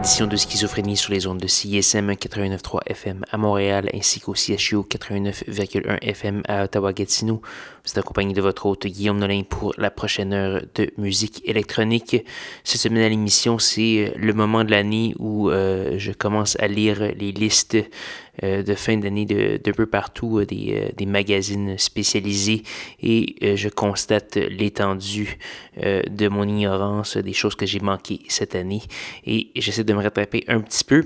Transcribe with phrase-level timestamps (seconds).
[0.00, 4.76] Édition de Schizophrénie sur les ondes de CISM 89.3 FM à Montréal ainsi qu'au CHU
[4.76, 7.42] 89.1 FM à Ottawa-Gatineau.
[7.84, 12.16] Vous êtes accompagné de votre hôte Guillaume Nolin pour la prochaine heure de musique électronique.
[12.64, 17.00] Cette semaine à l'émission, c'est le moment de l'année où euh, je commence à lire
[17.00, 17.76] les listes
[18.42, 22.62] de fin d'année de, peu partout, euh, des, des, magazines spécialisés,
[23.02, 25.38] et je constate l'étendue
[25.76, 28.82] de mon ignorance, des choses que j'ai manquées cette année,
[29.26, 31.04] et j'essaie de me rattraper un petit peu.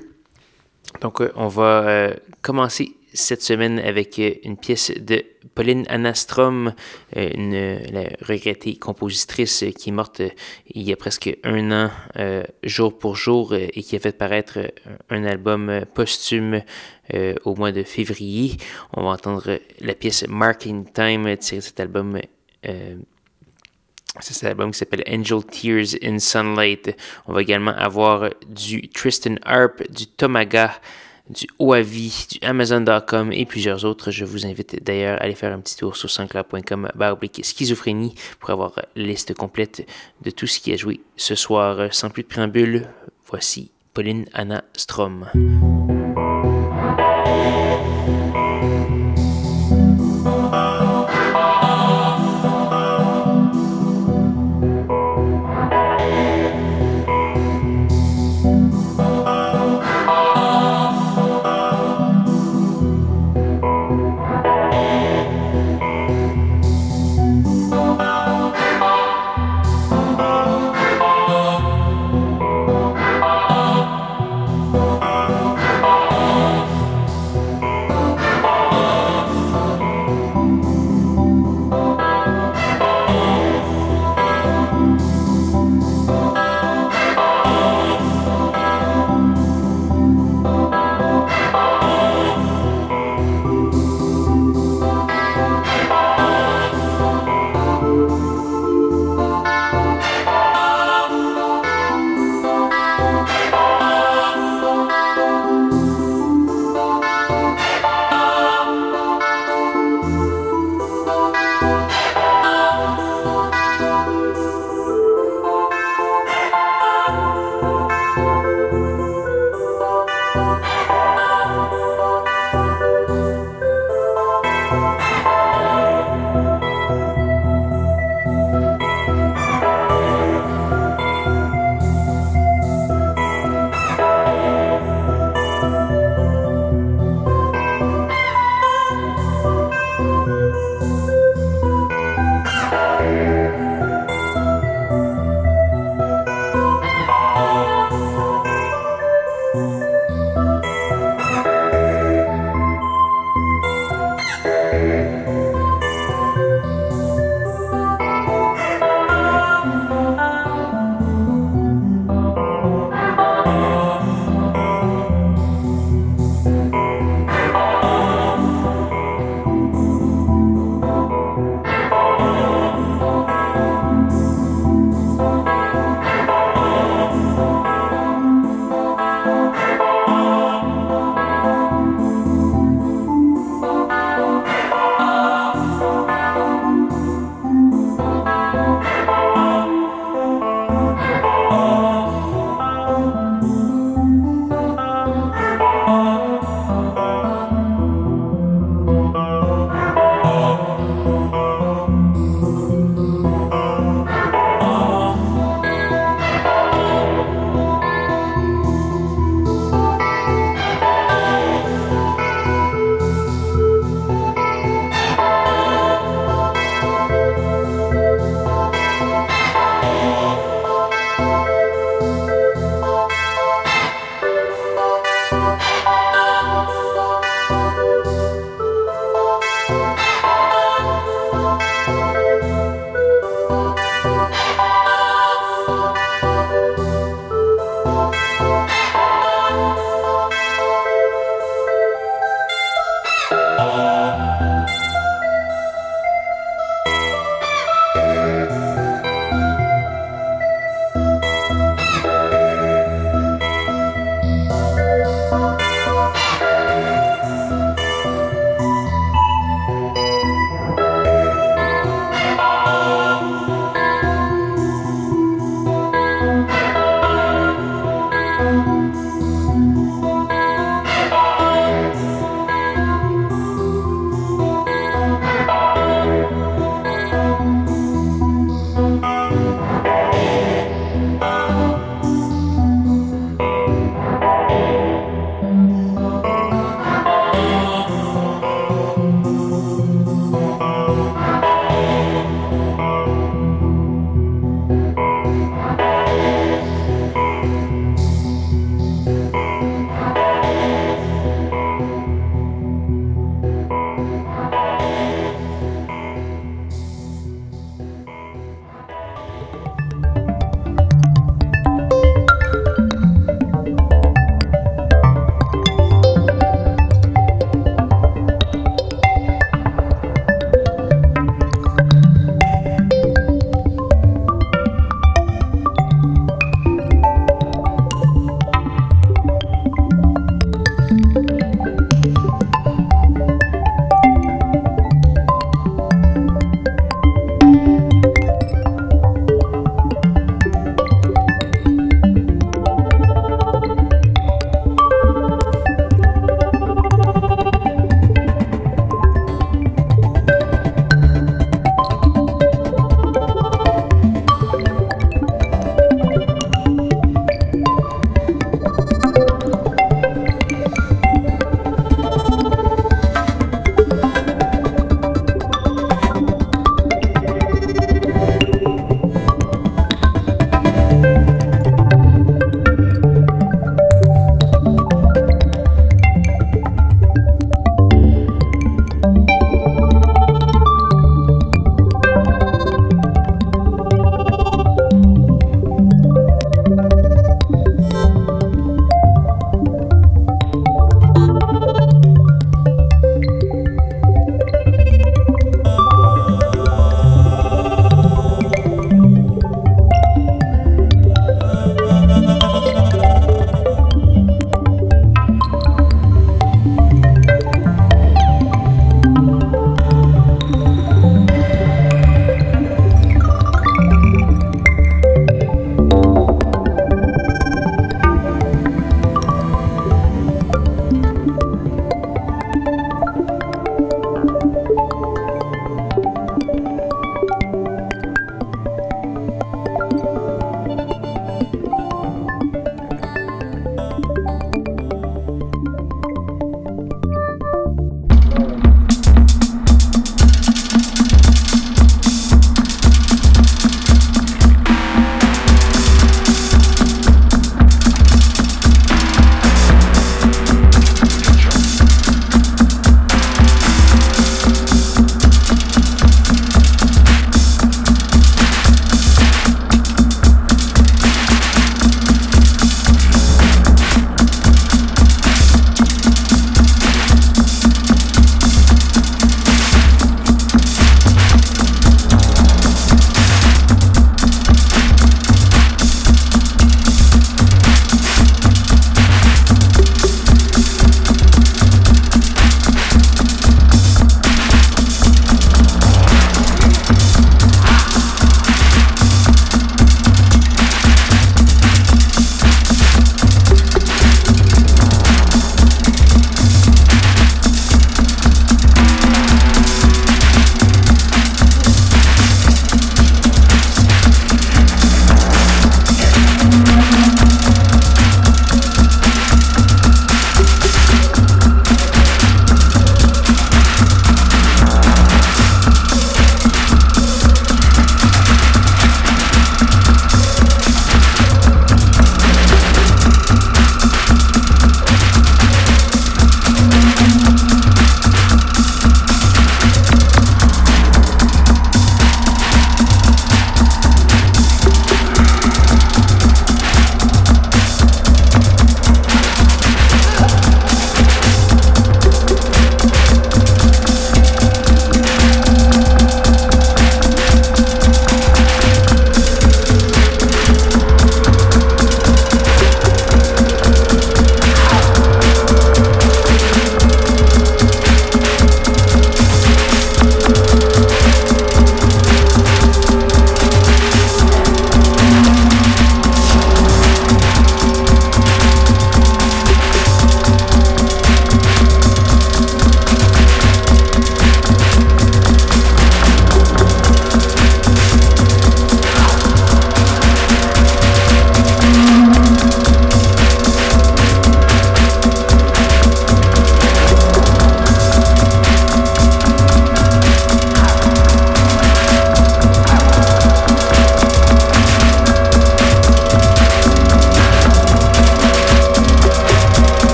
[1.00, 2.10] Donc, on va
[2.42, 6.74] commencer cette semaine avec euh, une pièce de Pauline Anastrom,
[7.16, 10.30] euh, une la regrettée compositrice qui est morte euh,
[10.74, 11.90] il y a presque un an,
[12.64, 14.58] jour pour jour, et qui a fait paraître
[15.10, 16.62] un album posthume
[17.44, 18.56] au mois de février.
[18.94, 22.18] On va entendre la pièce Marking Time tirée de cet album.
[24.20, 26.96] c'est cet album qui s'appelle Angel Tears in Sunlight.
[27.26, 30.72] On va également avoir du Tristan Harp, du Tomaga,
[31.30, 34.10] du Oavi, du Amazon.com et plusieurs autres.
[34.10, 38.50] Je vous invite d'ailleurs à aller faire un petit tour sur sanscloud.com baroblique schizophrénie pour
[38.50, 39.88] avoir la liste complète
[40.22, 41.92] de tout ce qui a joué ce soir.
[41.92, 42.88] Sans plus de préambule,
[43.26, 45.26] voici Pauline Anna Strom.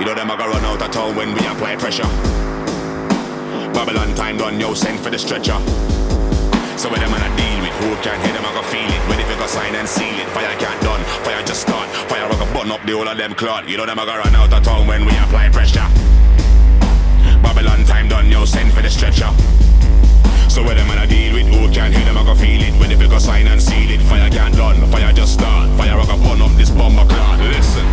[0.00, 2.08] You know them I go run out of town when we apply pressure.
[3.76, 5.60] Babylon time done, yo, send for the stretcher.
[6.80, 9.02] So with them I deal with who can hear them, I go feel it.
[9.12, 11.86] When if you go sign and seal it, fire can't done, fire just start.
[12.08, 13.68] Fire I go burn up the whole of them clot.
[13.68, 15.84] You know them I go run out of town when we apply pressure.
[17.44, 19.28] Babylon time done, yo, send for the stretcher.
[20.48, 22.72] So with them I deal with who can hear them, I go feel it.
[22.80, 25.68] When if you go sign and seal it, fire can't done, fire just start.
[25.76, 27.38] Fire I go burn up this bomber clot.
[27.52, 27.84] Listen,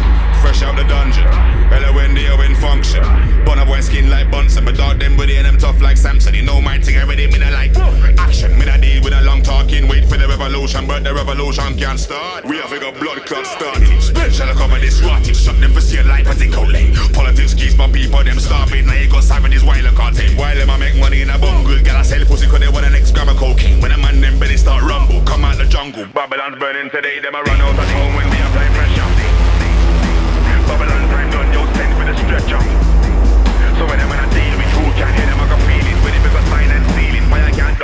[0.42, 1.28] fresh out the dungeon.
[1.70, 3.04] Hello when they are in function.
[3.46, 6.34] Bun boy skin like Bunsen, but dog them body and them tough like Samson.
[6.34, 7.78] You know my thing already, me I like
[8.20, 8.58] action.
[8.58, 12.00] Me I deal with a long talking, wait for the revolution, but the revolution can't
[12.00, 12.46] start.
[12.46, 13.84] We have a blood clot start.
[14.02, 16.96] Special cover this rotting, shut them for see a life as they go late.
[17.14, 18.86] Politics keeps my people, them starving.
[18.88, 20.38] Now you go savage this while I can't take.
[20.38, 22.94] While them I make money in a bungle, gotta sell pussy cause they want an
[22.94, 23.82] next gram of cocaine.
[23.82, 26.06] When a man them belly start rumble, come out the jungle.
[26.14, 28.37] Babylon's burning today, them I run out of home when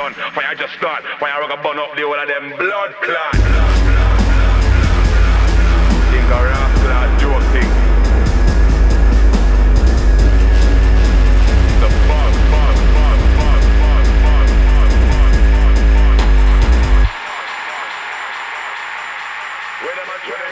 [0.03, 0.13] done.
[0.33, 1.03] Fire just start.
[1.19, 3.35] Fire I can burn up the whole of them blood clot.
[6.11, 7.71] Think a rap clot joke thing.
[11.79, 16.17] The bug, bug, bug, bug, bug, bug, bug, bug, bug, bug.
[19.83, 20.43] Where them a try.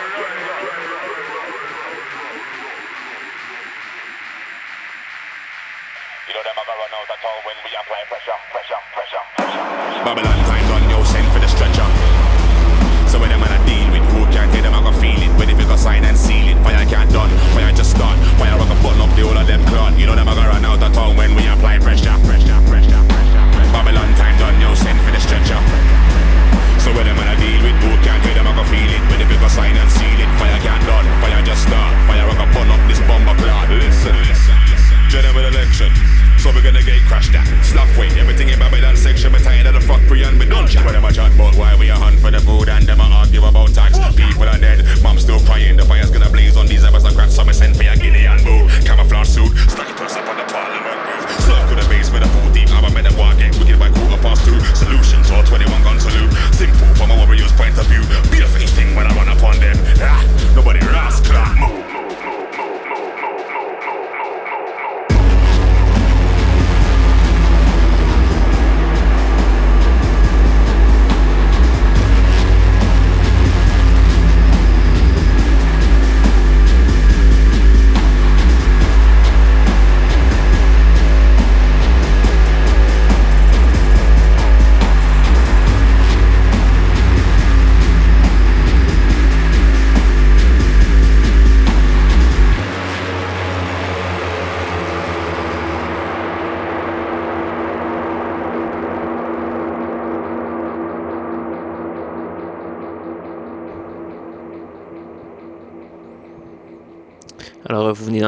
[6.28, 9.41] You know them a go run out of town when we apply pressure, pressure, pressure.
[10.04, 11.31] Babylon time done, yo, send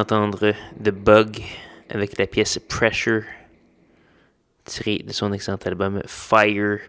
[0.04, 1.42] d'entendre The Bug
[1.90, 3.24] avec la pièce Pressure
[4.66, 6.80] tirée de son excellent album Fire.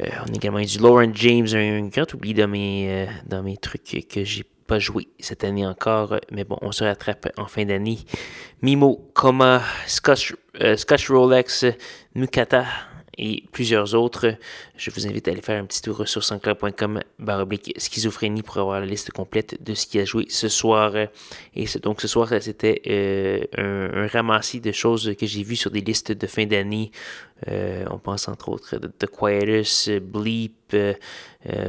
[0.00, 3.56] Euh, on a également eu du Lauren James, un, grand oubli dans mes, euh, mes
[3.56, 7.64] trucs que j'ai pas joué cette année encore, mais bon, on se rattrape en fin
[7.64, 7.98] d'année.
[8.62, 11.64] Mimo, Coma, Scotch, euh, Scotch Rolex,
[12.14, 12.66] Mukata
[13.18, 14.34] et plusieurs autres.
[14.76, 18.80] Je vous invite à aller faire un petit tour sur sansclair.com baroblique schizophrénie pour avoir
[18.80, 20.92] la liste complète de ce qui a joué ce soir.
[21.54, 25.70] Et donc ce soir, c'était euh, un, un, ramassis de choses que j'ai vues sur
[25.70, 26.90] des listes de fin d'année.
[27.48, 30.94] Euh, on pense entre autres de The Quietus, Bleep, euh,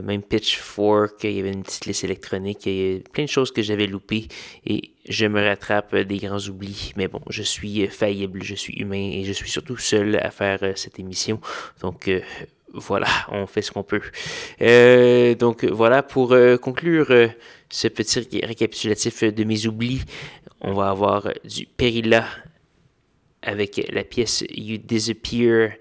[0.02, 3.52] même Pitchfork, il y avait une petite liste électronique, il y a plein de choses
[3.52, 4.28] que j'avais loupées
[4.66, 6.94] et je me rattrape des grands oublis.
[6.96, 10.60] Mais bon, je suis faillible, je suis humain et je suis surtout seul à faire
[10.76, 11.40] cette émission.
[11.82, 12.10] Donc
[12.74, 14.02] voilà, on fait ce qu'on peut.
[14.62, 17.28] Euh, donc voilà, pour euh, conclure euh,
[17.70, 20.02] ce petit récapitulatif de mes oublis,
[20.62, 22.26] on va avoir du Perilla
[23.48, 25.72] avec la pièce You Disappear.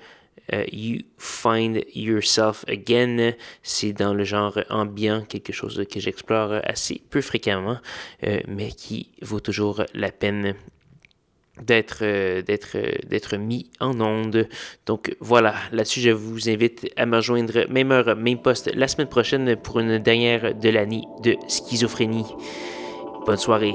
[0.73, 7.21] you Find Yourself Again, c'est dans le genre ambiant, quelque chose que j'explore assez peu
[7.21, 7.79] fréquemment,
[8.47, 10.55] mais qui vaut toujours la peine
[11.61, 12.05] d'être
[12.43, 12.77] d'être
[13.09, 14.49] d'être mis en onde.
[14.85, 19.09] Donc voilà, là-dessus je vous invite à me rejoindre même heure, même poste la semaine
[19.09, 22.27] prochaine pour une dernière de l'année de schizophrénie.
[23.27, 23.75] Bonne soirée.